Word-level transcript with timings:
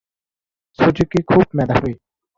Suzuki 0.79 1.19
খুব 1.23 1.45
মেধাবী। 1.57 1.93